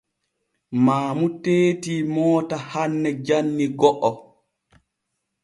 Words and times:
Maamu 0.85 1.25
teeti 1.43 1.93
moota 2.13 2.57
hanne 2.71 3.09
janni 3.27 3.65
go’o. 3.79 4.11